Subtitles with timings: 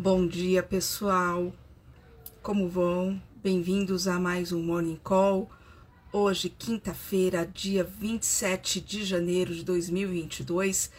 [0.00, 1.52] Bom dia, pessoal.
[2.40, 3.20] Como vão?
[3.42, 5.50] Bem-vindos a mais um Morning Call.
[6.12, 10.92] Hoje, quinta-feira, dia 27 de janeiro de 2022.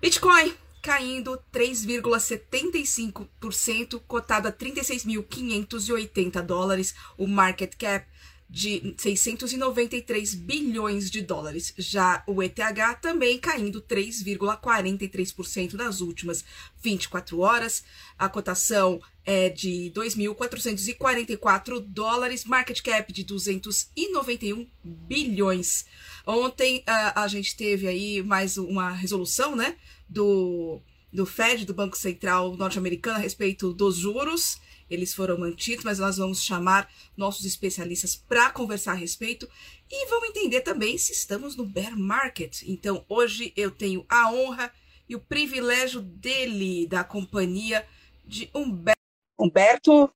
[0.00, 6.94] Bitcoin caindo 3,75%, cotado a 36.580 dólares.
[7.18, 8.06] O market cap
[8.52, 11.72] de 693 bilhões de dólares.
[11.78, 12.60] Já o ETH
[13.00, 16.44] também caindo 3,43% nas últimas
[16.82, 17.82] 24 horas.
[18.18, 25.86] A cotação é de 2.444 dólares, market cap de 291 bilhões.
[26.26, 30.78] Ontem a, a gente teve aí mais uma resolução, né, do,
[31.10, 34.60] do Fed, do Banco Central norte-americano, a respeito dos juros
[34.94, 39.48] eles foram mantidos, mas nós vamos chamar nossos especialistas para conversar a respeito
[39.90, 42.62] e vamos entender também se estamos no bear market.
[42.62, 44.72] Então, hoje eu tenho a honra
[45.08, 47.86] e o privilégio dele, da companhia
[48.24, 49.00] de Humberto.
[49.38, 50.12] Humberto,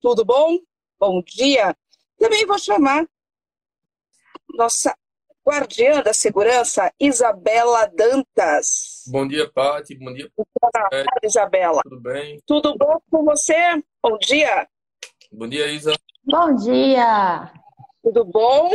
[0.00, 0.58] tudo bom?
[0.98, 1.76] Bom dia.
[2.18, 3.06] Também vou chamar
[4.54, 4.96] nossa
[5.46, 9.04] guardiã da segurança, Isabela Dantas.
[9.06, 9.94] Bom dia, Pati.
[9.94, 10.28] Bom dia.
[10.36, 11.80] Boa tarde, Isabela.
[11.84, 12.42] Tudo bem?
[12.44, 13.54] Tudo bom com você?
[14.02, 14.68] Bom dia.
[15.30, 15.94] Bom dia, Isa.
[16.24, 17.52] Bom dia.
[18.02, 18.70] Tudo bom?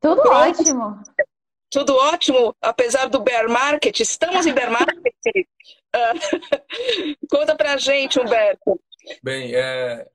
[0.00, 0.30] Tudo Pronto.
[0.30, 1.02] ótimo.
[1.68, 3.98] Tudo ótimo, apesar do bear market.
[3.98, 5.02] Estamos em bear market.
[7.28, 8.80] conta pra gente, Humberto.
[9.22, 10.06] Bem, é,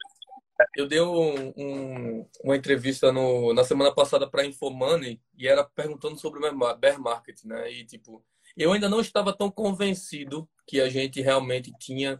[0.75, 6.17] eu dei um, um, uma entrevista no, na semana passada para Infomoney e era perguntando
[6.17, 7.71] sobre o bear market, né?
[7.71, 8.23] E tipo,
[8.55, 12.19] eu ainda não estava tão convencido que a gente realmente tinha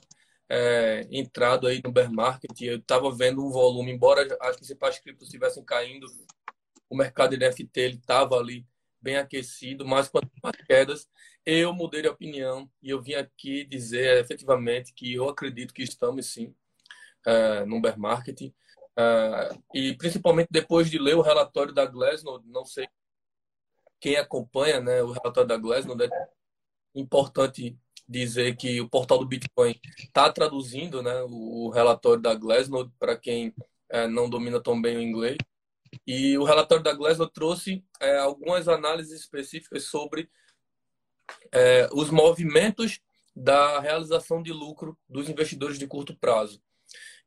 [0.50, 2.62] é, entrado aí no bear market.
[2.62, 6.08] Eu estava vendo um volume, embora as principais criptos estivessem caindo,
[6.90, 8.66] o mercado de NFT estava ali
[9.02, 11.08] bem aquecido, mas com as quedas,
[11.46, 16.28] eu mudei de opinião e eu vim aqui dizer efetivamente que eu acredito que estamos
[16.28, 16.54] sim
[17.26, 18.42] uh, no bear market.
[18.42, 22.88] Uh, e principalmente depois de ler o relatório da Glassnode, não sei
[24.00, 26.10] quem acompanha né, o relatório da Glassnode, é
[26.96, 27.78] importante
[28.08, 33.50] dizer que o portal do Bitcoin está traduzindo né, o relatório da Glassnode para quem
[33.50, 35.38] uh, não domina tão bem o inglês.
[36.06, 40.30] E o relatório da Glassnode trouxe é, algumas análises específicas sobre
[41.52, 43.00] é, os movimentos
[43.36, 46.62] da realização de lucro dos investidores de curto prazo.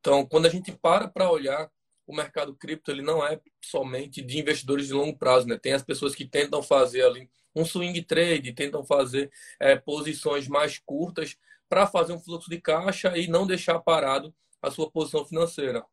[0.00, 1.71] Então, quando a gente para para olhar
[2.06, 5.56] o mercado cripto, ele não é somente de investidores de longo prazo, né?
[5.56, 10.78] Tem as pessoas que tentam fazer ali um swing trade, tentam fazer é, posições mais
[10.78, 11.37] curtas
[11.69, 15.84] para fazer um fluxo de caixa e não deixar parado a sua posição financeira.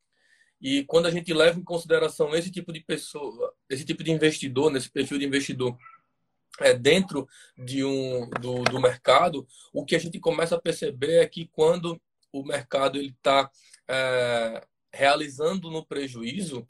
[0.59, 4.72] E quando a gente leva em consideração esse tipo de pessoa, esse tipo de investidor,
[4.72, 5.78] nesse perfil de investidor,
[6.59, 11.28] é, dentro de um, do, do mercado, o que a gente começa a perceber é
[11.28, 12.01] que quando
[12.31, 13.50] o mercado ele está
[13.87, 16.67] é, realizando no prejuízo,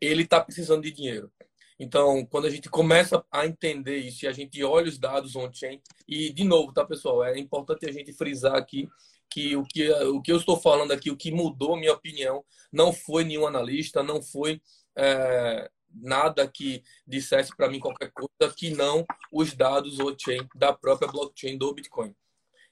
[0.00, 1.30] ele está precisando de dinheiro.
[1.78, 5.80] Então, quando a gente começa a entender isso e a gente olha os dados on-chain,
[6.06, 7.24] e de novo, tá, pessoal?
[7.24, 8.86] É importante a gente frisar aqui
[9.30, 12.92] que o que, o que eu estou falando aqui, o que mudou minha opinião, não
[12.92, 14.60] foi nenhum analista, não foi
[14.94, 21.10] é, nada que dissesse para mim qualquer coisa que não os dados on-chain da própria
[21.10, 22.14] blockchain do Bitcoin.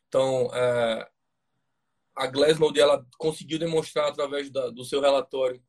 [0.08, 1.08] Então, é,
[2.19, 5.62] a Glassnode ela conseguiu demonstrar através da, do seu relatório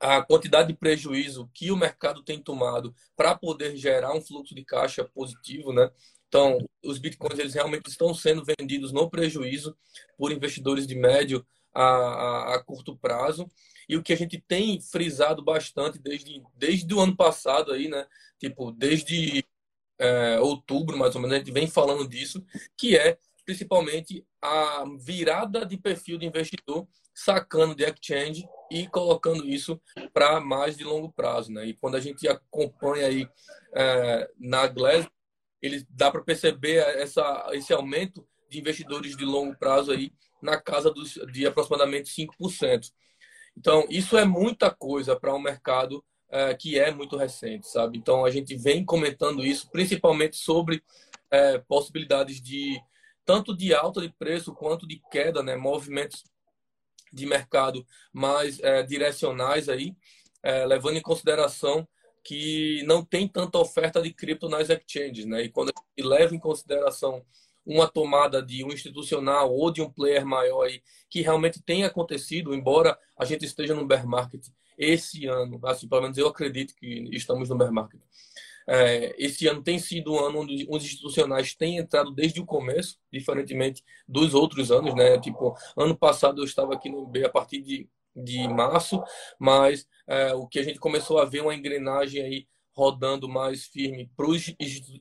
[0.00, 4.64] a quantidade de prejuízo que o mercado tem tomado para poder gerar um fluxo de
[4.64, 5.90] caixa positivo, né?
[6.28, 9.76] Então, os bitcoins eles realmente estão sendo vendidos no prejuízo
[10.16, 11.44] por investidores de médio
[11.74, 13.48] a, a, a curto prazo.
[13.88, 18.06] E o que a gente tem frisado bastante desde, desde o ano passado aí, né?
[18.38, 19.44] Tipo, desde
[19.98, 22.44] é, outubro, mais ou menos, a gente vem falando disso,
[22.76, 29.80] que é principalmente a virada de perfil de investidor, sacando de exchange e colocando isso
[30.12, 31.52] para mais de longo prazo.
[31.52, 31.66] Né?
[31.66, 33.28] E quando a gente acompanha aí
[33.74, 35.06] é, na Glass,
[35.60, 40.12] ele dá para perceber essa, esse aumento de investidores de longo prazo aí
[40.42, 42.90] na casa dos, de aproximadamente 5%.
[43.56, 47.98] Então, isso é muita coisa para um mercado é, que é muito recente, sabe?
[47.98, 50.82] Então, a gente vem comentando isso, principalmente sobre
[51.30, 52.80] é, possibilidades de
[53.24, 55.56] tanto de alta de preço quanto de queda, né?
[55.56, 56.24] Movimentos
[57.12, 59.94] de mercado mais é, direcionais aí,
[60.42, 61.86] é, levando em consideração
[62.24, 65.42] que não tem tanta oferta de cripto nas exchanges, né?
[65.42, 67.24] E quando a gente leva em consideração
[67.64, 72.54] uma tomada de um institucional ou de um player maior aí, que realmente tem acontecido,
[72.54, 74.44] embora a gente esteja no bear market
[74.76, 78.00] esse ano, assim, pelo menos eu acredito que estamos no bear market.
[78.68, 82.98] É, esse ano tem sido um ano onde os institucionais têm entrado desde o começo,
[83.12, 85.18] diferentemente dos outros anos, né?
[85.18, 89.02] Tipo, ano passado eu estava aqui no IB a partir de, de março,
[89.38, 94.10] mas é, o que a gente começou a ver uma engrenagem aí rodando mais firme
[94.16, 94.54] para os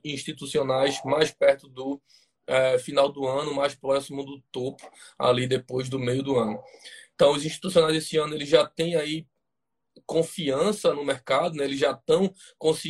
[0.03, 2.01] institucionais, mais perto do
[2.47, 6.61] é, final do ano, mais próximo do topo, ali depois do meio do ano.
[7.15, 9.25] Então, os institucionais esse ano eles já têm aí
[10.11, 11.63] confiança no mercado, né?
[11.63, 12.33] eles já estão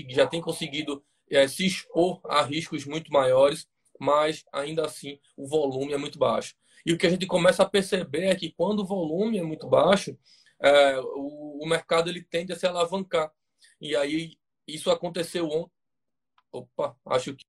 [0.10, 3.68] já têm conseguido é, se expor a riscos muito maiores,
[4.00, 6.56] mas ainda assim o volume é muito baixo.
[6.84, 9.70] E o que a gente começa a perceber é que quando o volume é muito
[9.70, 10.18] baixo,
[10.60, 13.32] é, o, o, mercado ele tende a se alavancar.
[13.80, 14.36] E aí
[14.68, 15.72] isso aconteceu ontem.
[16.52, 17.46] Opa, acho que.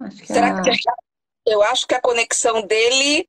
[0.00, 0.62] Acho que Será é...
[0.62, 0.70] que
[1.46, 3.28] eu acho que a conexão dele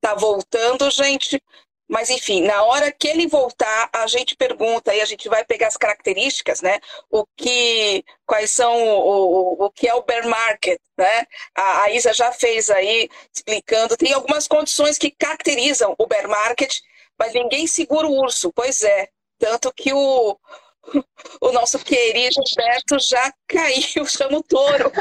[0.00, 1.42] tá voltando, gente.
[1.88, 5.68] Mas, enfim, na hora que ele voltar, a gente pergunta e a gente vai pegar
[5.68, 6.78] as características, né?
[7.10, 11.26] O que, quais são o, o, o que é o bear market, né?
[11.54, 13.96] A, a Isa já fez aí explicando.
[13.96, 16.78] Tem algumas condições que caracterizam o bear market,
[17.18, 18.52] mas ninguém segura o urso.
[18.52, 19.08] Pois é.
[19.38, 20.38] Tanto que o,
[21.40, 24.92] o nosso querido Humberto já caiu, chama o touro.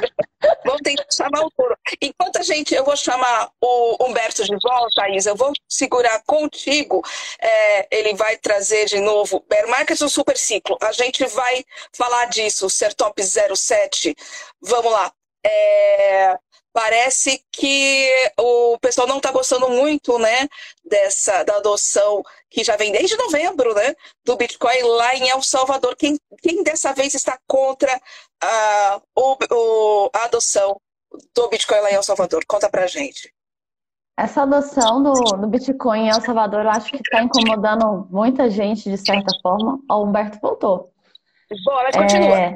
[0.64, 1.76] Vamos tentar chamar o touro.
[2.02, 7.02] Enquanto a gente, eu vou chamar o Humberto de volta, Isa, eu vou segurar contigo.
[7.40, 10.78] É, ele vai trazer de novo Bear Market ou Super Ciclo.
[10.82, 14.16] A gente vai falar disso, Sertop 07.
[14.62, 15.12] Vamos lá.
[15.46, 16.38] É,
[16.78, 18.08] parece que
[18.38, 20.48] o pessoal não está gostando muito, né,
[20.86, 22.22] dessa da adoção
[22.52, 25.96] que já vem desde novembro, né, do Bitcoin lá em El Salvador.
[25.96, 28.00] Quem, quem dessa vez está contra
[28.40, 30.80] a, o, o, a adoção
[31.34, 32.46] do Bitcoin lá em El Salvador?
[32.48, 33.34] Conta pra gente.
[34.16, 38.88] Essa adoção do, do Bitcoin em El Salvador, eu acho que está incomodando muita gente,
[38.88, 39.80] de certa forma.
[39.90, 40.94] O Humberto voltou.
[41.66, 42.38] Bora, continua.
[42.38, 42.56] É...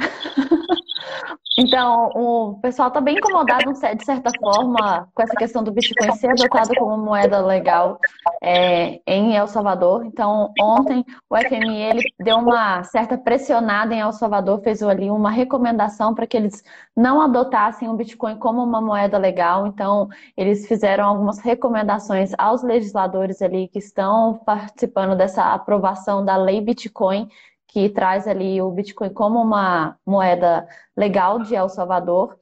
[1.60, 6.30] então, o pessoal está bem incomodado, de certa forma, com essa questão do Bitcoin ser
[6.30, 7.98] adotado como moeda legal
[8.42, 10.06] é, em El Salvador.
[10.06, 15.30] Então, ontem o FMI ele deu uma certa pressionada em El Salvador, fez ali uma
[15.30, 16.64] recomendação para que eles
[16.96, 19.66] não adotassem o Bitcoin como uma moeda legal.
[19.66, 20.08] Então,
[20.38, 27.28] eles fizeram algumas recomendações aos legisladores ali que estão participando dessa aprovação da lei Bitcoin
[27.70, 32.36] que traz ali o Bitcoin como uma moeda legal de El Salvador.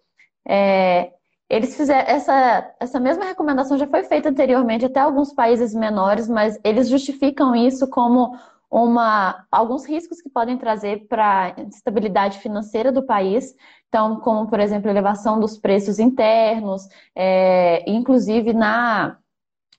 [0.46, 1.12] É,
[1.48, 6.58] eles fizeram essa, essa mesma recomendação já foi feita anteriormente até alguns países menores, mas
[6.64, 8.38] eles justificam isso como
[8.70, 13.54] uma, alguns riscos que podem trazer para a estabilidade financeira do país.
[13.88, 19.18] Então, como, por exemplo, elevação dos preços internos, é, inclusive na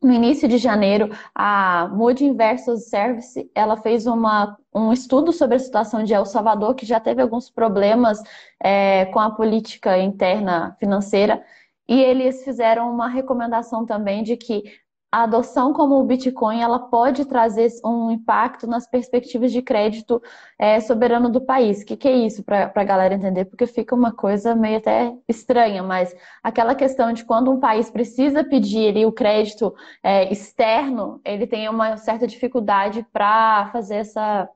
[0.01, 5.59] no início de janeiro, a Moody Inversus Service, ela fez uma, um estudo sobre a
[5.59, 8.21] situação de El Salvador, que já teve alguns problemas
[8.63, 11.43] é, com a política interna financeira,
[11.87, 14.63] e eles fizeram uma recomendação também de que
[15.11, 20.21] a adoção como o Bitcoin ela pode trazer um impacto nas perspectivas de crédito
[20.57, 21.81] é, soberano do país.
[21.81, 23.45] O que, que é isso para a galera entender?
[23.45, 28.43] Porque fica uma coisa meio até estranha, mas aquela questão de quando um país precisa
[28.43, 29.73] pedir ali, o crédito
[30.03, 34.47] é, externo, ele tem uma certa dificuldade para fazer essa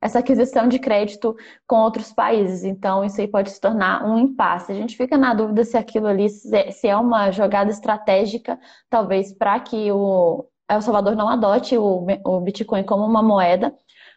[0.00, 1.36] essa aquisição de crédito
[1.66, 2.64] com outros países.
[2.64, 4.72] Então, isso aí pode se tornar um impasse.
[4.72, 9.58] A gente fica na dúvida se aquilo ali se é uma jogada estratégica, talvez para
[9.60, 13.74] que o El Salvador não adote o, Bitcoin como uma moeda,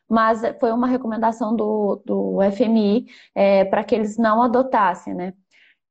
[0.09, 5.33] mas foi uma recomendação do, do FMI é, para que eles não adotassem, né?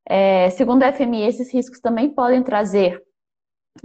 [0.09, 3.03] É, segundo o FMI, esses riscos também podem trazer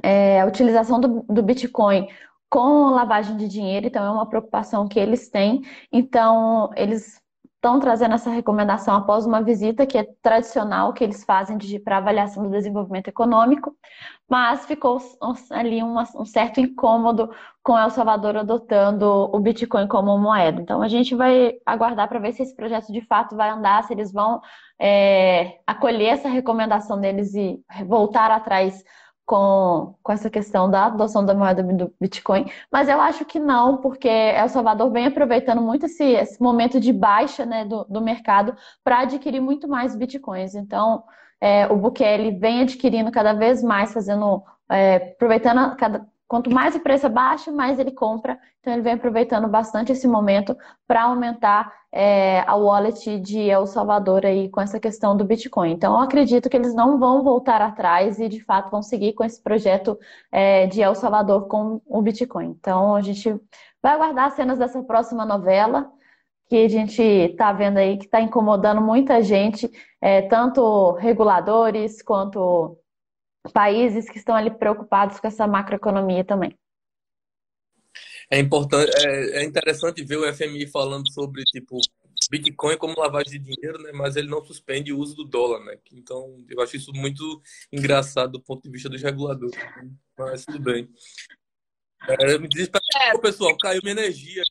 [0.03, 2.07] é, a utilização do, do Bitcoin
[2.49, 5.61] com lavagem de dinheiro, então é uma preocupação que eles têm.
[5.91, 7.21] Então, eles
[7.65, 12.43] estão trazendo essa recomendação após uma visita que é tradicional que eles fazem para avaliação
[12.43, 13.75] do desenvolvimento econômico,
[14.29, 14.99] mas ficou
[15.49, 17.31] ali uma, um certo incômodo
[17.63, 20.61] com El Salvador adotando o Bitcoin como moeda.
[20.61, 23.93] Então a gente vai aguardar para ver se esse projeto de fato vai andar, se
[23.93, 24.39] eles vão
[24.79, 28.83] é, acolher essa recomendação deles e voltar atrás
[29.25, 33.77] com, com essa questão da adoção da moeda do Bitcoin, mas eu acho que não,
[33.77, 38.55] porque El Salvador vem aproveitando muito esse, esse momento de baixa né, do, do mercado
[38.83, 40.53] para adquirir muito mais Bitcoins.
[40.53, 41.03] Então,
[41.41, 46.79] é, o Bukele vem adquirindo cada vez mais, fazendo, é, aproveitando cada, Quanto mais o
[46.79, 48.39] preço é baixo, mais ele compra.
[48.59, 54.25] Então ele vem aproveitando bastante esse momento para aumentar é, a wallet de El Salvador
[54.25, 55.71] aí com essa questão do Bitcoin.
[55.71, 59.23] Então eu acredito que eles não vão voltar atrás e de fato vão seguir com
[59.23, 59.97] esse projeto
[60.31, 62.55] é, de El Salvador com o Bitcoin.
[62.59, 63.29] Então a gente
[63.81, 65.91] vai aguardar as cenas dessa próxima novela.
[66.49, 69.69] que a gente está vendo aí que está incomodando muita gente,
[70.01, 72.77] é, tanto reguladores quanto
[73.51, 76.57] países que estão ali preocupados com essa macroeconomia também.
[78.29, 81.79] É importante, é, é interessante ver o FMI falando sobre tipo
[82.29, 83.91] Bitcoin como lavagem de dinheiro, né?
[83.93, 85.77] Mas ele não suspende o uso do dólar, né?
[85.91, 89.55] Então eu acho isso muito engraçado do ponto de vista dos reguladores.
[90.17, 90.89] Mas tudo bem.
[92.07, 93.17] É, me diz, é.
[93.17, 94.43] pessoal, caiu minha energia.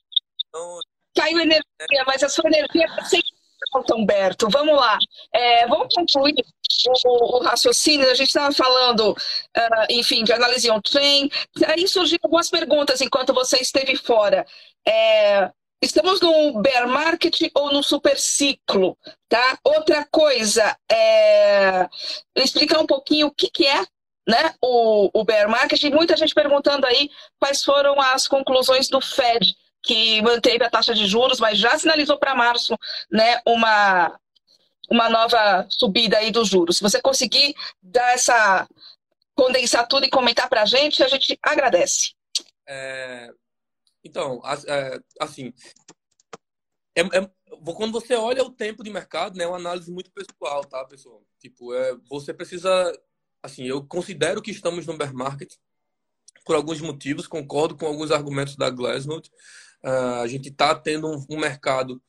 [0.48, 0.78] Então...
[1.16, 3.04] Caiu energia, mas a sua energia é
[3.72, 4.48] sem Humberto.
[4.50, 4.98] Vamos lá.
[5.32, 6.34] É, vamos concluir
[7.06, 8.10] o, o, raciocínio.
[8.10, 11.30] A gente estava falando, uh, enfim, de análise on-train.
[11.66, 14.46] Aí surgiram algumas perguntas enquanto você esteve fora.
[14.86, 18.96] É, estamos no bear market ou no super ciclo,
[19.28, 19.58] tá?
[19.64, 21.88] Outra coisa, é,
[22.36, 23.84] explicar um pouquinho o que, que é
[24.26, 25.82] né, o, o bear market.
[25.82, 30.94] E muita gente perguntando aí quais foram as conclusões do Fed que manteve a taxa
[30.94, 32.76] de juros, mas já sinalizou para março
[33.12, 34.18] né, uma,
[34.90, 36.78] uma nova subida aí dos juros.
[36.78, 38.66] Se você conseguir dar essa
[39.34, 42.14] condensar tudo e comentar para a gente, a gente agradece.
[42.66, 43.28] É,
[44.02, 45.52] então, é, assim,
[46.96, 47.30] é, é,
[47.74, 51.22] quando você olha o tempo de mercado, né, é uma análise muito pessoal, tá, pessoal?
[51.40, 52.70] Tipo, é, você precisa,
[53.42, 55.52] assim, eu considero que estamos no bear market
[56.44, 59.30] por alguns motivos, concordo com alguns argumentos da Glassnode,
[59.84, 62.02] a gente está tendo um, mercado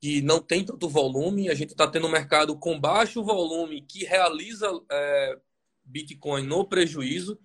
[0.00, 4.04] que não tem tanto volume, a gente está tendo um mercado com baixo volume que
[4.04, 5.38] realiza é,
[5.84, 7.38] Bitcoin no prejuízo.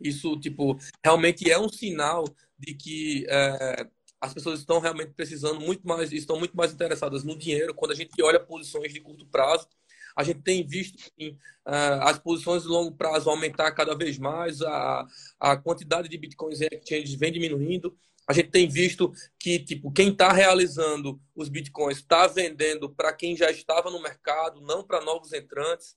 [0.00, 2.24] Isso, tipo, realmente é um sinal
[2.58, 3.86] de que é,
[4.20, 7.74] as pessoas estão realmente precisando muito mais, estão muito mais interessadas no dinheiro.
[7.74, 9.68] Quando a gente olha posições de curto prazo,
[10.16, 15.06] a gente tem visto assim, as posições de longo prazo aumentar cada vez mais, a,
[15.38, 17.96] a quantidade de bitcoins em exchanges vem diminuindo
[18.28, 23.34] a gente tem visto que tipo quem está realizando os bitcoins está vendendo para quem
[23.34, 25.96] já estava no mercado, não para novos entrantes.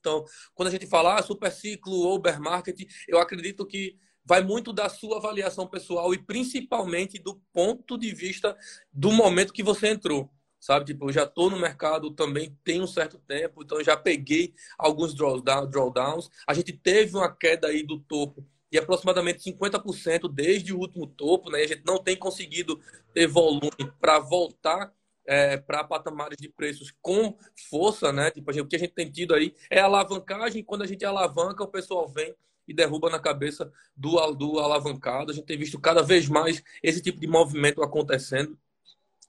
[0.00, 4.42] Então, quando a gente fala ah, super ciclo ou bear market, eu acredito que vai
[4.42, 8.56] muito da sua avaliação pessoal e principalmente do ponto de vista
[8.92, 10.30] do momento que você entrou.
[10.58, 14.54] Sabe, tipo, eu já estou no mercado também tem um certo tempo, então já peguei
[14.78, 16.30] alguns drawdowns.
[16.46, 21.48] A gente teve uma queda aí do topo de aproximadamente 50% desde o último topo,
[21.48, 21.62] né?
[21.62, 22.80] A gente não tem conseguido
[23.12, 24.92] ter volume para voltar
[25.24, 27.38] é, para patamares de preços com
[27.70, 28.32] força, né?
[28.32, 30.64] Tipo, o que a gente tem tido aí é alavancagem.
[30.64, 32.34] Quando a gente alavanca, o pessoal vem
[32.66, 35.30] e derruba na cabeça do, do alavancado.
[35.30, 38.58] A gente tem visto cada vez mais esse tipo de movimento acontecendo.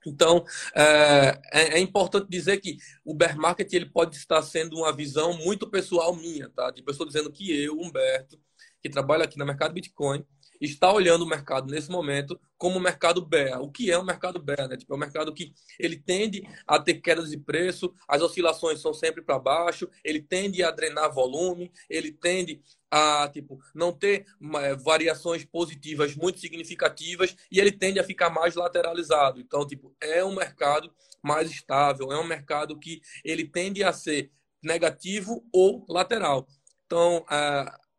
[0.08, 4.92] Então, é, é, é, importante dizer que o bear market ele pode estar sendo uma
[4.92, 6.72] visão muito pessoal minha, tá?
[6.72, 8.40] Tipo, eu estou dizendo que eu, Humberto,
[8.86, 10.24] que trabalha aqui no mercado Bitcoin,
[10.62, 13.60] está olhando o mercado nesse momento como um mercado bear.
[13.60, 14.68] O que é um mercado bear?
[14.70, 14.78] Né?
[14.78, 18.94] Tipo, é um mercado que ele tende a ter quedas de preço, as oscilações são
[18.94, 22.62] sempre para baixo, ele tende a drenar volume, ele tende
[22.92, 24.28] a tipo não ter
[24.62, 29.40] é, variações positivas muito significativas e ele tende a ficar mais lateralizado.
[29.40, 34.30] Então, tipo, é um mercado mais estável, é um mercado que ele tende a ser
[34.62, 36.48] negativo ou lateral.
[36.86, 37.26] Então,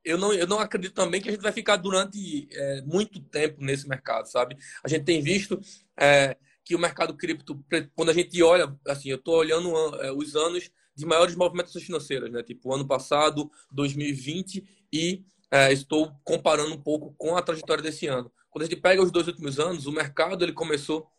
[0.06, 3.60] eu não, eu não acredito também que a gente vai ficar durante é, muito tempo
[3.60, 4.56] nesse mercado, sabe?
[4.84, 5.60] A gente tem visto
[5.98, 7.60] é, que o mercado cripto,
[7.94, 9.68] quando a gente olha, assim, eu estou olhando
[10.00, 12.40] é, os anos de maiores movimentações financeiras, né?
[12.44, 18.30] Tipo, ano passado, 2020, e é, estou comparando um pouco com a trajetória desse ano.
[18.48, 21.10] Quando a gente pega os dois últimos anos, o mercado ele começou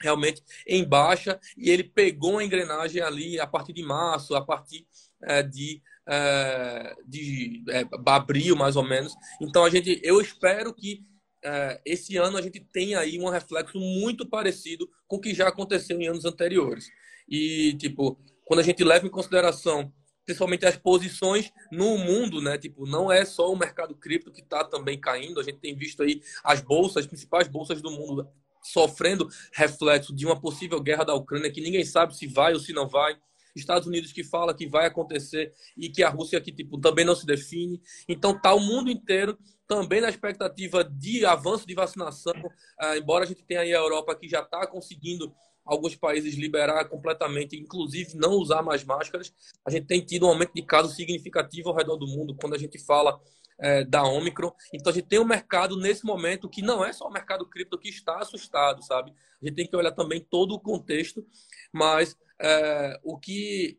[0.00, 4.86] realmente em baixa e ele pegou a engrenagem ali a partir de março, a partir
[5.22, 9.14] é, de é, de é, abril, mais ou menos.
[9.40, 11.04] Então, a gente, eu espero que
[11.44, 15.48] é, esse ano a gente tenha aí um reflexo muito parecido com o que já
[15.48, 16.88] aconteceu em anos anteriores.
[17.28, 19.92] E, tipo, quando a gente leva em consideração
[20.24, 22.56] principalmente as posições no mundo, né?
[22.56, 25.40] Tipo, não é só o mercado cripto que está também caindo.
[25.40, 28.28] A gente tem visto aí as bolsas, as principais bolsas do mundo
[28.62, 32.72] sofrendo reflexo de uma possível guerra da Ucrânia que ninguém sabe se vai ou se
[32.72, 33.16] não vai.
[33.54, 37.14] Estados Unidos que fala que vai acontecer e que a Rússia que tipo também não
[37.14, 37.80] se define.
[38.08, 42.34] Então tá o mundo inteiro também na expectativa de avanço de vacinação,
[42.78, 45.32] ah, embora a gente tenha aí a Europa que já está conseguindo
[45.64, 49.32] alguns países liberar completamente, inclusive não usar mais máscaras.
[49.64, 52.58] A gente tem tido um aumento de casos significativo ao redor do mundo quando a
[52.58, 53.20] gente fala
[53.60, 54.52] é, da Omicron.
[54.74, 57.78] Então a gente tem um mercado nesse momento que não é só o mercado cripto
[57.78, 59.12] que está assustado, sabe?
[59.40, 61.24] A gente tem que olhar também todo o contexto,
[61.72, 63.78] mas é, o que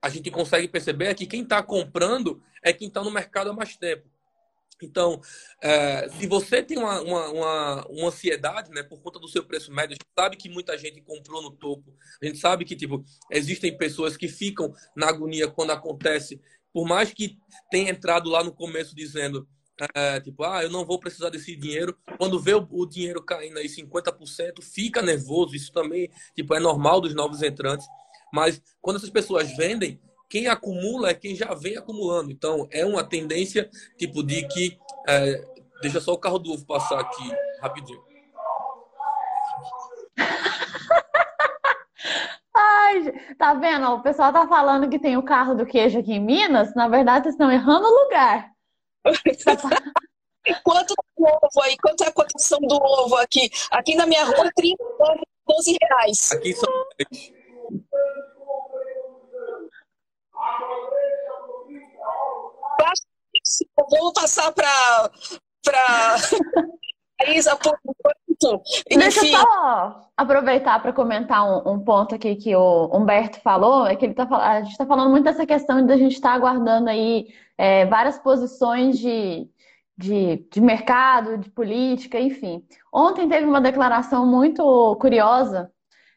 [0.00, 3.52] a gente consegue perceber é que quem está comprando é quem está no mercado há
[3.52, 4.10] mais tempo.
[4.82, 5.20] Então,
[5.62, 9.72] é, se você tem uma, uma, uma, uma, ansiedade né, por conta do seu preço
[9.72, 11.94] médio, a gente sabe que muita gente comprou no topo.
[12.20, 16.40] A gente sabe que tipo, existem pessoas que ficam na agonia quando acontece.
[16.72, 17.38] Por mais que
[17.70, 19.46] tenha entrado lá no começo dizendo
[19.94, 21.96] é, tipo, ah, eu não vou precisar desse dinheiro.
[22.18, 25.56] Quando vê o, o, dinheiro caindo aí 50%, fica nervoso.
[25.56, 27.86] Isso também tipo, é normal dos novos entrantes.
[28.32, 32.30] Mas quando essas pessoas vendem, quem acumula é quem já vem acumulando.
[32.30, 34.78] Então, é uma tendência, tipo, de que.
[35.06, 35.44] É,
[35.82, 38.02] deixa só o carro do ovo passar aqui rapidinho.
[42.54, 43.88] Ai, tá vendo?
[43.88, 46.74] O pessoal tá falando que tem o carro do queijo aqui em Minas.
[46.74, 48.52] Na verdade, vocês estão errando o lugar.
[50.64, 51.76] Quanto ovo aí?
[51.78, 53.50] Quanto é a cotação do ovo aqui?
[53.70, 54.76] Aqui na minha rua, 30,
[55.46, 56.32] 12 reais.
[56.32, 56.68] Aqui são
[63.90, 65.10] Vamos passar para
[65.64, 66.16] para
[67.34, 67.78] Isa por
[68.48, 68.98] enquanto.
[68.98, 73.96] Deixa eu só aproveitar para comentar um, um, ponto aqui que o Humberto falou, é
[73.96, 76.34] que ele tá, a gente está falando muito dessa questão de a gente estar tá
[76.34, 79.48] aguardando aí é, várias posições de,
[79.96, 82.64] de, de mercado, de política, enfim.
[82.92, 85.70] Ontem teve uma declaração muito curiosa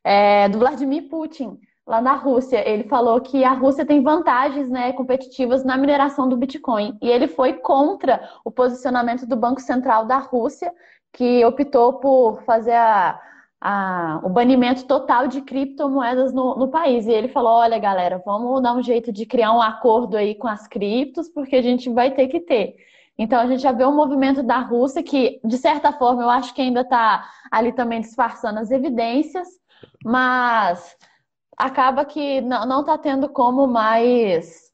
[0.03, 2.67] é, do Vladimir Putin, lá na Rússia.
[2.67, 6.97] Ele falou que a Rússia tem vantagens né, competitivas na mineração do Bitcoin.
[7.01, 10.71] E ele foi contra o posicionamento do Banco Central da Rússia,
[11.15, 13.19] que optou por fazer a,
[13.61, 17.07] a, o banimento total de criptomoedas no, no, país.
[17.07, 20.47] E ele falou: olha, galera, vamos dar um jeito de criar um acordo aí com
[20.47, 22.75] as criptos, porque a gente vai ter que ter.
[23.17, 26.53] Então a gente já vê um movimento da Rússia que, de certa forma, eu acho
[26.53, 29.47] que ainda está ali também disfarçando as evidências,
[30.03, 30.97] mas
[31.57, 34.64] acaba que não está tendo como mais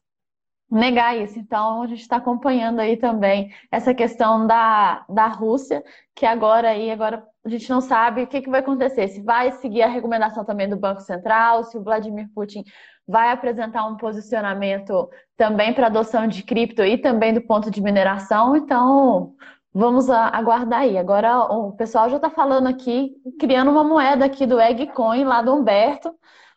[0.72, 1.38] negar isso.
[1.38, 6.90] Então, a gente está acompanhando aí também essa questão da, da Rússia, que agora aí,
[6.90, 10.44] agora a gente não sabe o que, que vai acontecer, se vai seguir a recomendação
[10.44, 12.64] também do Banco Central, se o Vladimir Putin
[13.06, 18.56] vai apresentar um posicionamento também para adoção de cripto e também do ponto de mineração.
[18.56, 19.34] Então,
[19.74, 20.96] vamos aguardar aí.
[20.96, 25.52] Agora, o pessoal já está falando aqui, criando uma moeda aqui do Eggcoin, lá do
[25.52, 26.14] Humberto,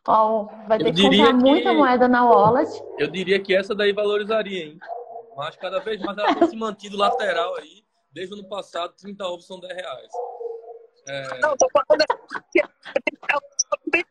[0.07, 2.69] Ó, vai ter que comprar que, muita moeda na wallet.
[2.97, 4.79] Eu diria que essa daí valorizaria, hein?
[5.35, 7.83] Mas cada vez mais ela tem se mantido lateral aí.
[8.11, 10.09] Desde o ano passado, 30 ovos são 10 reais.
[11.07, 11.39] É...
[11.39, 12.05] Não, tô falando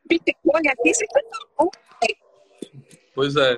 [0.06, 0.92] Bitcoin aqui,
[3.14, 3.56] Pois é.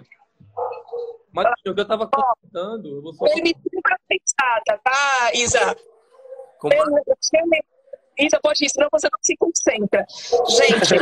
[1.33, 3.25] Mas o que eu tava contando, eu vou só...
[3.27, 5.77] Permitindo pra pensada, tá, Isa?
[6.59, 6.75] Como...
[8.18, 10.07] Isa, pode ir, senão você não se concentra.
[10.49, 10.94] Gente,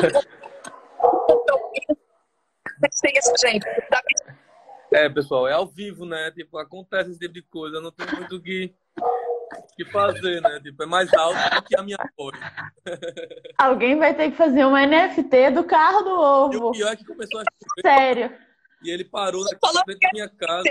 [3.45, 3.67] gente.
[4.93, 6.31] É, pessoal, é ao vivo, né?
[6.31, 7.77] Tipo, acontece esse tipo de coisa.
[7.77, 8.73] Eu não tenho muito o que,
[9.77, 10.61] que fazer, né?
[10.61, 12.39] Tipo, é mais alto do que a minha voz.
[13.59, 16.55] Alguém vai ter que fazer um NFT do carro do ovo.
[16.55, 17.83] E o pior é que começou a chover.
[17.83, 18.39] Sério.
[18.83, 20.69] E ele parou na frente da minha casa.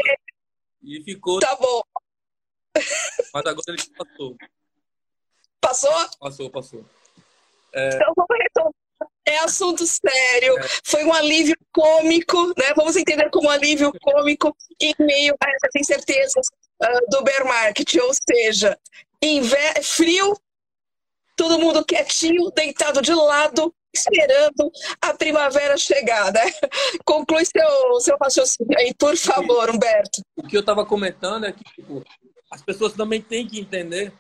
[0.82, 1.40] E ficou.
[1.40, 1.82] Tá bom.
[3.34, 4.38] Mas agora ele passou.
[5.60, 6.10] Passou?
[6.20, 6.86] Passou, passou.
[7.74, 7.90] É...
[7.90, 8.83] Então vamos retomar
[9.34, 12.74] é assunto sério, foi um alívio cômico, né?
[12.76, 16.48] Vamos entender como alívio cômico em meio a essas incertezas
[16.82, 18.78] uh, do bear market, ou seja,
[19.82, 20.38] frio,
[21.36, 26.42] todo mundo quietinho, deitado de lado, esperando a primavera chegar, né?
[27.06, 30.22] Conclui seu, seu raciocínio aí, por favor, Humberto.
[30.36, 32.04] O que eu estava comentando é que tipo,
[32.50, 34.12] as pessoas também têm que entender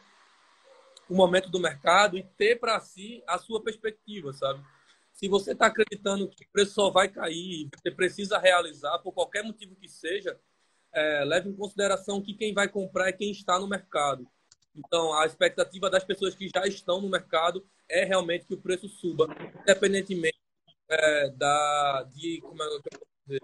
[1.10, 4.63] o momento do mercado e ter para si a sua perspectiva, sabe?
[5.23, 9.41] Se você está acreditando que o preço só vai cair, você precisa realizar, por qualquer
[9.41, 10.38] motivo que seja,
[10.91, 14.27] é, leve em consideração que quem vai comprar é quem está no mercado.
[14.75, 18.89] Então, a expectativa das pessoas que já estão no mercado é realmente que o preço
[18.89, 19.27] suba,
[19.62, 20.38] independentemente
[20.89, 23.41] é, da, de, como é que eu dizer,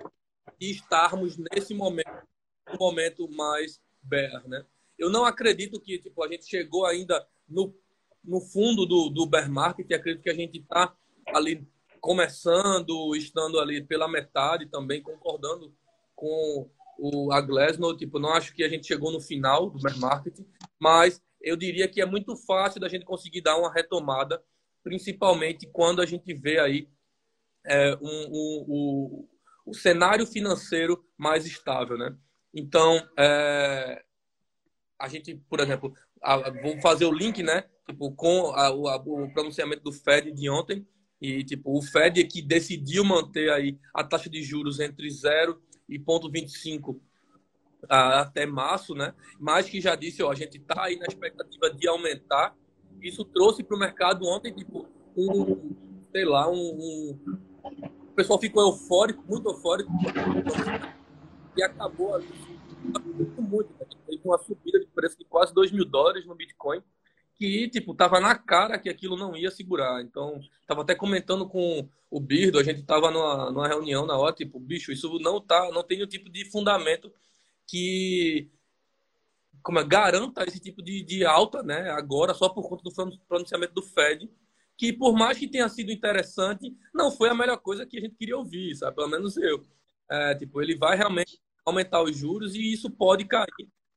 [0.60, 2.28] de estarmos nesse momento,
[2.74, 4.66] um momento mais bear, né?
[4.98, 7.74] Eu não acredito que tipo, a gente chegou ainda no,
[8.22, 10.94] no fundo do, do bear market, acredito que a gente está
[11.34, 11.68] ali
[12.00, 15.74] começando, estando ali pela metade também, concordando
[16.16, 18.00] com o, a Glassnode.
[18.00, 20.40] Tipo, não acho que a gente chegou no final do bear market,
[20.80, 24.44] mas eu diria que é muito fácil da gente conseguir dar uma retomada,
[24.84, 26.90] principalmente quando a gente vê aí
[27.66, 29.28] é, um, um, um,
[29.66, 32.16] o cenário financeiro mais estável, né?
[32.54, 34.04] Então, é,
[34.98, 37.66] a gente, por exemplo, a, vou fazer o link, né?
[37.88, 40.86] Tipo, com a, a, o pronunciamento do Fed de ontem,
[41.22, 46.00] e tipo, o Fed que decidiu manter aí a taxa de juros entre 0 e
[46.00, 47.00] 0,25
[47.88, 49.14] até março, né?
[49.40, 52.56] Mas que já disse, ó, a gente está aí na expectativa de aumentar.
[53.02, 55.74] Isso trouxe para o mercado ontem, tipo, um,
[56.12, 57.20] sei lá, um, um,
[57.64, 59.92] o pessoal ficou eufórico, muito eufórico,
[61.56, 62.28] e acabou ali,
[63.38, 63.86] muito, né?
[64.06, 66.82] teve uma subida de preço de quase 2 mil dólares no Bitcoin,
[67.40, 70.02] que, tipo, tava na cara que aquilo não ia segurar.
[70.02, 74.36] Então, tava até comentando com o Birdo, a gente tava numa, numa reunião na hora,
[74.36, 77.12] tipo, bicho, isso não tá, não tem o tipo de fundamento
[77.66, 78.52] que
[79.64, 83.74] como é, garanta esse tipo de, de alta, né, agora, só por conta do pronunciamento
[83.74, 84.30] do Fed,
[84.78, 88.16] que por mais que tenha sido interessante, não foi a melhor coisa que a gente
[88.16, 88.96] queria ouvir, sabe?
[88.96, 89.66] Pelo menos eu.
[90.10, 93.48] É, tipo, ele vai realmente aumentar os juros e isso pode cair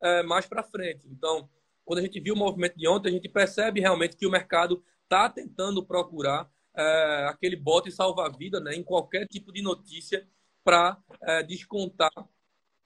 [0.03, 1.07] é, mais para frente.
[1.09, 1.49] Então,
[1.85, 4.83] quando a gente viu o movimento de ontem, a gente percebe realmente que o mercado
[5.05, 10.27] está tentando procurar é, aquele bote salva-vida né, em qualquer tipo de notícia
[10.65, 12.13] para é, descontar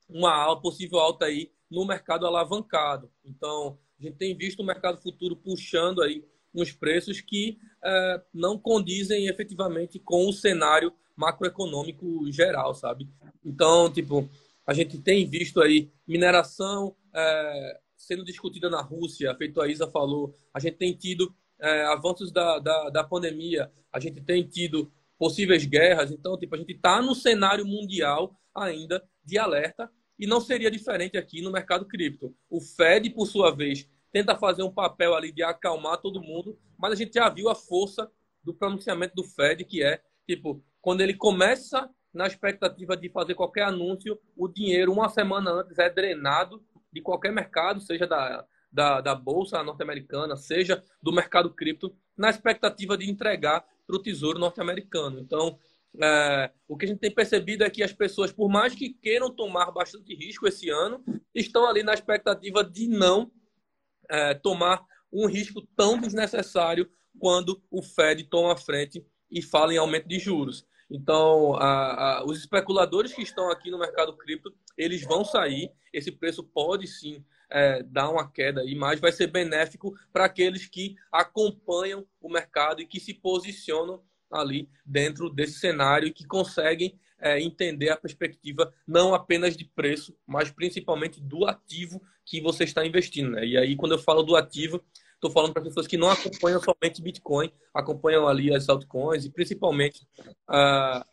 [0.09, 3.11] uma possível alta aí no mercado alavancado.
[3.25, 8.59] Então, a gente tem visto o mercado futuro puxando aí uns preços que é, não
[8.59, 13.09] condizem efetivamente com o cenário macroeconômico geral, sabe?
[13.45, 14.29] Então, tipo,
[14.67, 20.39] a gente tem visto aí mineração é, sendo discutida na Rússia, feito a Isa falou,
[20.55, 25.65] a gente tem tido é, avanços da, da, da pandemia, a gente tem tido possíveis
[25.67, 30.71] guerras, então, tipo, a gente está no cenário mundial ainda de alerta e não seria
[30.71, 32.33] diferente aqui no mercado cripto.
[32.49, 36.93] O Fed, por sua vez, tenta fazer um papel ali de acalmar todo mundo, mas
[36.93, 38.09] a gente já viu a força
[38.45, 43.65] do pronunciamento do Fed, que é, tipo, quando ele começa na expectativa de fazer qualquer
[43.65, 46.63] anúncio, o dinheiro uma semana antes é drenado
[46.97, 52.97] de qualquer mercado, seja da, da, da Bolsa norte-americana, seja do mercado cripto, na expectativa
[52.97, 55.21] de entregar para o Tesouro norte-americano.
[55.21, 55.59] Então,
[56.03, 59.31] é, o que a gente tem percebido é que as pessoas, por mais que queiram
[59.31, 61.05] tomar bastante risco esse ano,
[61.35, 63.31] estão ali na expectativa de não
[64.09, 64.83] é, tomar
[65.13, 70.19] um risco tão desnecessário quando o Fed toma a frente e fala em aumento de
[70.19, 70.67] juros.
[70.91, 75.71] Então, a, a, os especuladores que estão aqui no mercado cripto, eles vão sair.
[75.93, 80.67] Esse preço pode sim é, dar uma queda aí, mas vai ser benéfico para aqueles
[80.67, 86.99] que acompanham o mercado e que se posicionam ali dentro desse cenário e que conseguem
[87.19, 92.85] é, entender a perspectiva não apenas de preço, mas principalmente do ativo que você está
[92.85, 93.31] investindo.
[93.31, 93.47] Né?
[93.47, 94.83] E aí, quando eu falo do ativo,
[95.27, 100.07] estou falando para pessoas que não acompanham somente Bitcoin, acompanham ali as altcoins e principalmente
[100.49, 101.07] a,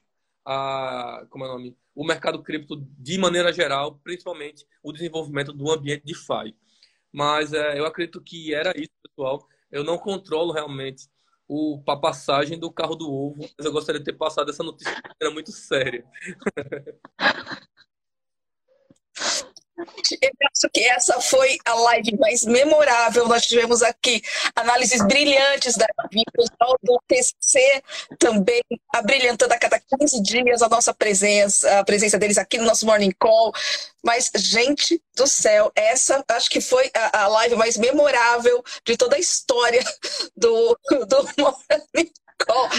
[0.46, 1.78] a como é o nome?
[1.96, 6.56] o mercado cripto de maneira geral, principalmente o desenvolvimento do ambiente DeFi.
[7.12, 9.48] Mas é, eu acredito que era isso, pessoal.
[9.72, 11.08] Eu não controlo realmente
[11.48, 14.92] o, a passagem do carro do ovo, mas eu gostaria de ter passado essa notícia
[15.22, 16.04] era muito séria.
[19.76, 23.28] Eu acho que essa foi a live mais memorável.
[23.28, 24.22] Nós tivemos aqui
[24.56, 25.88] análises brilhantes da
[26.32, 27.84] pessoal do TCC
[28.20, 28.62] também
[28.94, 33.14] abrilhantando a cada 15 dias a nossa presença, a presença deles aqui no nosso Morning
[33.20, 33.52] Call.
[34.04, 39.16] Mas, gente do céu, essa acho que foi a, a live mais memorável de toda
[39.16, 39.84] a história
[40.36, 42.12] do, do Morning
[42.46, 42.70] Call.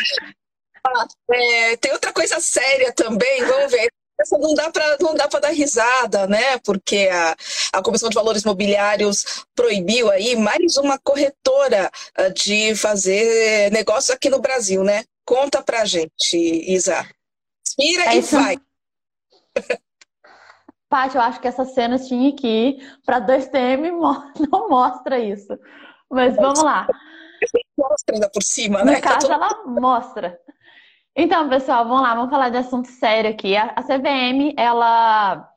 [0.86, 3.90] Ah, é, tem outra coisa séria também, vamos ver
[4.32, 6.58] não dá para não dá para dar risada, né?
[6.58, 7.36] Porque a,
[7.72, 14.30] a Comissão de Valores Mobiliários proibiu aí mais uma corretora ah, de fazer negócio aqui
[14.30, 15.04] no Brasil, né?
[15.24, 17.06] Conta pra gente, Isa.
[17.66, 18.36] Inspira é e isso...
[18.36, 18.56] vai.
[20.88, 23.90] Paty, eu acho que essa cena tinha que ir para 2TM
[24.48, 25.58] não mostra isso.
[26.08, 26.86] Mas vamos lá.
[27.76, 28.94] Mostra ainda por cima, né?
[28.94, 30.38] No caso, ela mostra.
[31.16, 33.56] Então, pessoal, vamos lá, vamos falar de assunto sério aqui.
[33.56, 35.48] A, CVM, ela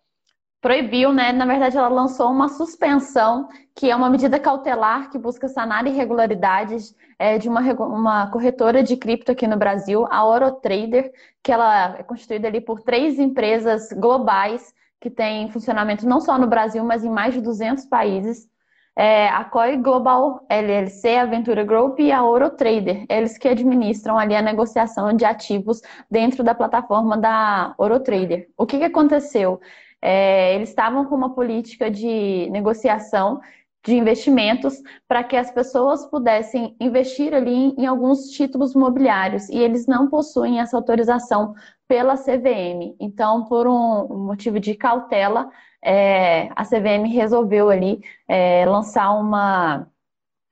[0.62, 1.32] proibiu, né?
[1.32, 6.96] Na verdade, ela lançou uma suspensão, que é uma medida cautelar que busca sanar irregularidades
[7.18, 11.12] é, de uma, uma corretora de cripto aqui no Brasil, a Orotrader,
[11.44, 16.48] que ela é constituída ali por três empresas globais que têm funcionamento não só no
[16.48, 18.48] Brasil, mas em mais de 200 países
[18.98, 24.36] é, a COI Global LLC, a Ventura Group e a Orotrader, eles que administram ali
[24.36, 28.50] a negociação de ativos dentro da plataforma da Orotrader.
[28.58, 29.62] O que, que aconteceu?
[30.02, 33.40] É, eles estavam com uma política de negociação
[33.86, 39.86] de investimentos para que as pessoas pudessem investir ali em, alguns títulos imobiliários e eles
[39.86, 41.54] não possuem essa autorização
[41.88, 42.96] pela CVM.
[43.00, 45.50] Então, por um motivo de cautela,
[45.84, 49.88] é, a CVM resolveu ali é, lançar uma,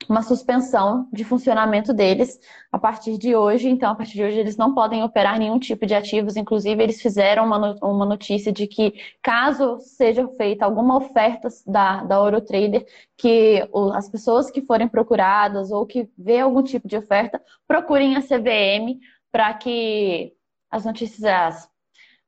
[0.09, 2.39] uma suspensão de funcionamento deles
[2.71, 3.69] a partir de hoje.
[3.69, 6.35] Então, a partir de hoje, eles não podem operar nenhum tipo de ativos.
[6.35, 12.15] Inclusive, eles fizeram uma, uma notícia de que, caso seja feita alguma oferta da, da
[12.15, 12.85] Eurotrader,
[13.17, 18.21] que as pessoas que forem procuradas ou que vê algum tipo de oferta, procurem a
[18.21, 18.99] CVM
[19.31, 20.33] para que
[20.69, 21.69] as notícias, as,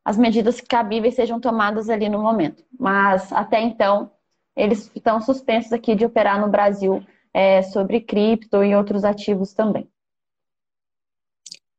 [0.07, 2.63] as medidas cabíveis sejam tomadas ali no momento.
[2.79, 4.09] Mas, até então,
[4.55, 9.85] eles estão suspensos aqui de operar no Brasil é, sobre cripto e outros ativos também.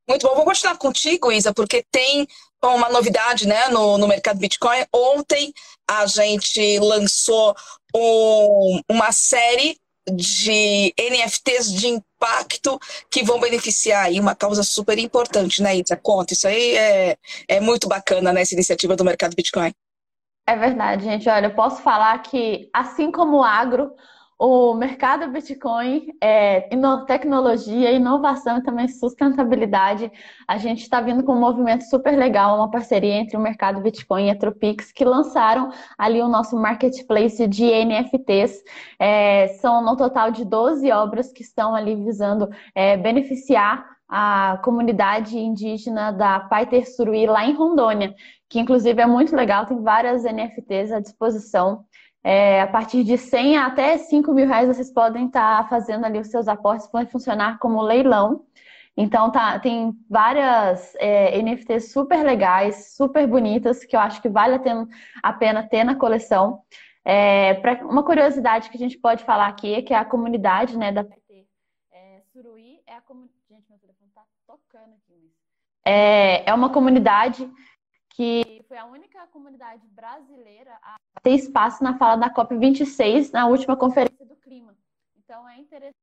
[0.07, 2.29] Muito bom, vou continuar contigo, Isa, porque tem
[2.63, 4.85] uma novidade né, no, no mercado Bitcoin.
[4.95, 5.51] Ontem
[5.89, 7.57] a gente lançou
[7.97, 12.79] um, uma série de NFTs de impacto
[13.11, 15.97] que vão beneficiar aí uma causa super importante, né, Isa?
[15.97, 17.17] Conta, isso aí é,
[17.47, 19.73] é muito bacana, né, essa iniciativa do mercado Bitcoin.
[20.47, 21.29] É verdade, gente.
[21.29, 23.93] Olha, eu posso falar que, assim como o agro,
[24.39, 26.69] o mercado Bitcoin, é,
[27.09, 30.13] tecnologia, inovação e também sustentabilidade.
[30.47, 34.27] A gente está vindo com um movimento super legal, uma parceria entre o mercado Bitcoin
[34.27, 38.63] e a Tropix, que lançaram ali o nosso marketplace de NFTs.
[38.97, 45.37] É, são no total de 12 obras que estão ali visando é, beneficiar a comunidade
[45.37, 48.15] indígena da Paiter Suruí lá em Rondônia,
[48.49, 51.85] que inclusive é muito legal, tem várias NFTs à disposição.
[52.25, 56.19] É, a partir de 100 até 5 mil reais vocês podem estar tá fazendo ali
[56.19, 58.45] os seus aportes, pode funcionar como leilão.
[58.97, 64.61] Então tá, tem várias é, NFTs super legais, super bonitas, que eu acho que vale
[65.23, 66.63] a pena ter na coleção.
[67.05, 70.91] É, pra, uma curiosidade que a gente pode falar aqui é que a comunidade né,
[70.91, 71.47] da PT
[71.93, 73.39] é, Suruí é a comunidade.
[73.49, 75.33] Gente, meu telefone tá tocando aqui.
[75.87, 77.51] É, é uma comunidade
[78.19, 83.77] que foi a única comunidade brasileira a ter espaço na fala da COP26 na última
[83.77, 84.77] conferência do clima.
[85.17, 85.95] Então é interessante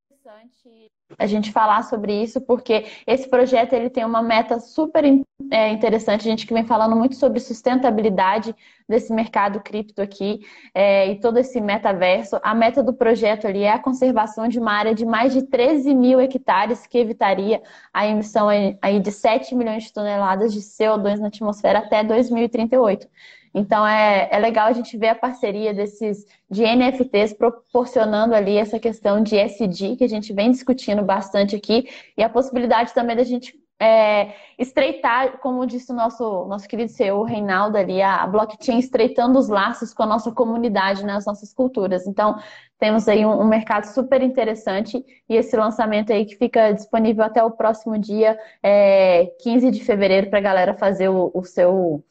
[1.19, 5.03] a gente falar sobre isso, porque esse projeto ele tem uma meta super
[5.51, 8.55] é, interessante, a gente que vem falando muito sobre sustentabilidade
[8.89, 10.39] desse mercado cripto aqui
[10.73, 12.39] é, e todo esse metaverso.
[12.41, 15.93] A meta do projeto ali é a conservação de uma área de mais de 13
[15.93, 17.61] mil hectares, que evitaria
[17.93, 18.47] a emissão
[18.81, 23.07] aí de 7 milhões de toneladas de CO2 na atmosfera até 2038.
[23.55, 28.77] Então é, é legal a gente ver a parceria desses de NFTs proporcionando ali essa
[28.77, 33.23] questão de SD que a gente vem discutindo bastante aqui e a possibilidade também da
[33.23, 39.37] gente é, estreitar, como disse o nosso, nosso querido CEO Reinaldo ali, a blockchain estreitando
[39.39, 42.07] os laços com a nossa comunidade, né, as nossas culturas.
[42.07, 42.37] Então,
[42.79, 47.43] temos aí um, um, mercado super interessante e esse lançamento aí que fica disponível até
[47.43, 52.03] o próximo dia, é, 15 de fevereiro, para a galera fazer o, o seu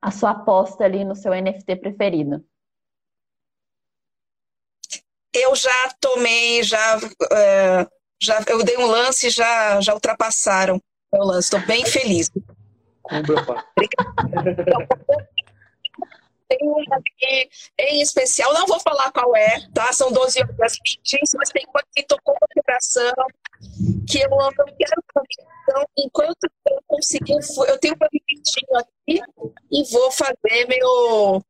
[0.00, 2.44] a sua aposta ali no seu NFT preferido?
[5.32, 7.86] Eu já tomei, já, uh,
[8.20, 10.80] já eu dei um lance, já já ultrapassaram
[11.12, 11.54] o lance.
[11.54, 12.30] Estou bem feliz.
[16.48, 19.92] tem uma aqui em especial, não vou falar qual é, tá?
[19.92, 20.78] São 12 horas,
[21.36, 23.12] mas tem uma que tocou o coração,
[24.08, 25.02] que eu não quero
[25.68, 27.34] então, enquanto eu conseguir,
[27.68, 29.22] eu tenho um minutinho aqui
[29.70, 31.42] e vou fazer meu,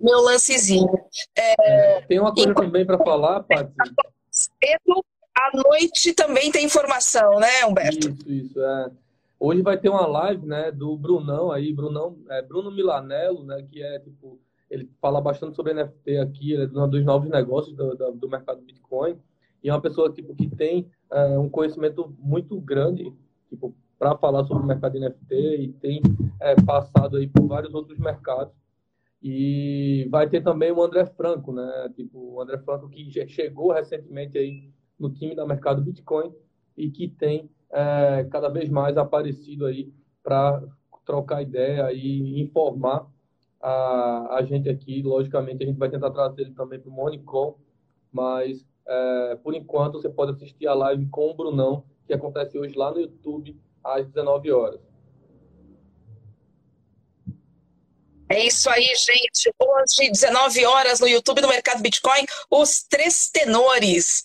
[0.00, 0.88] meu lancezinho.
[1.36, 3.72] É, tem uma coisa também para falar, Paty.
[4.30, 8.08] Cedo, à noite também tem informação, né, Humberto?
[8.08, 8.60] Isso, isso.
[8.60, 8.90] É.
[9.38, 13.82] Hoje vai ter uma live, né, do Brunão aí, Brunão, é, Bruno Milanello, né, que
[13.82, 14.40] é tipo,
[14.70, 18.28] ele fala bastante sobre NFT aqui, ele é um dos novos negócios do, do, do
[18.28, 19.18] mercado Bitcoin
[19.62, 23.12] e é uma pessoa tipo que tem é, um conhecimento muito grande
[23.50, 26.02] tipo, para falar sobre o mercado NFT e tem
[26.40, 28.54] é, passado aí por vários outros mercados.
[29.22, 31.90] E vai ter também o André Franco, né?
[31.96, 36.32] Tipo, o André Franco que chegou recentemente aí no time da mercado Bitcoin
[36.76, 40.62] e que tem é, cada vez mais aparecido aí para
[41.04, 43.08] trocar ideia e informar
[43.60, 45.02] a, a gente aqui.
[45.02, 47.56] Logicamente, a gente vai tentar trazer ele também para o Monicom,
[48.12, 52.76] mas é, por enquanto você pode assistir a live com o Brunão que acontece hoje
[52.76, 54.80] lá no YouTube, às 19 horas.
[58.28, 59.52] É isso aí, gente.
[59.58, 64.24] Hoje, 19 horas, no YouTube do Mercado Bitcoin, os três tenores.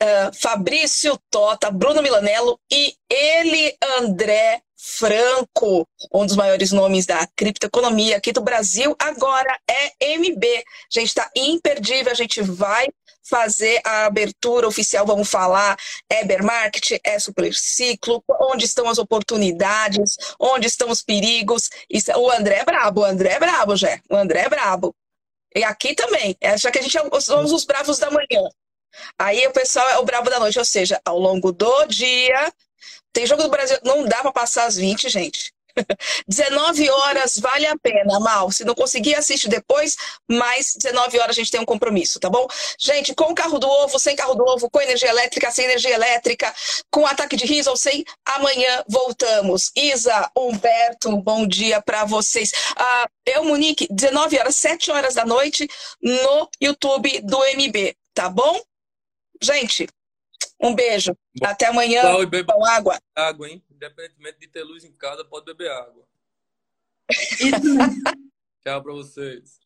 [0.00, 8.16] Uh, Fabrício Tota, Bruno Milanello e ele, André Franco, um dos maiores nomes da criptoeconomia
[8.16, 10.64] aqui do Brasil, agora é MB.
[10.88, 12.86] Gente, está imperdível, a gente vai
[13.22, 15.76] fazer a abertura oficial, vamos falar,
[16.10, 21.70] é market, é superciclo, onde estão as oportunidades, onde estão os perigos.
[21.88, 24.00] Isso, o André é brabo, o André é brabo, Jé.
[24.10, 24.94] O André é brabo.
[25.54, 26.36] E aqui também.
[26.42, 28.48] Acho que a gente é somos os bravos da manhã.
[29.18, 32.52] Aí o pessoal é o brabo da noite, ou seja, ao longo do dia.
[33.12, 35.51] Tem jogo do Brasil, não dá para passar as 20, gente.
[36.28, 38.50] 19 horas vale a pena, Mal.
[38.50, 39.96] Se não conseguir, assiste depois,
[40.28, 42.46] mas 19 horas a gente tem um compromisso, tá bom?
[42.78, 46.52] Gente, com carro do ovo, sem carro do ovo, com energia elétrica, sem energia elétrica,
[46.90, 49.70] com ataque de riso ou sem, amanhã voltamos.
[49.76, 52.52] Isa, Humberto, bom dia para vocês.
[52.76, 55.68] Ah, eu, Monique, 19 horas, 7 horas da noite,
[56.00, 58.60] no YouTube do MB, tá bom?
[59.40, 59.88] Gente,
[60.60, 61.12] um beijo.
[61.34, 62.02] Bom, Até amanhã.
[62.46, 62.98] Com água.
[63.16, 63.62] Água, hein?
[63.82, 66.06] Independentemente de ter luz em casa, pode beber água.
[68.62, 69.58] Tchau pra vocês.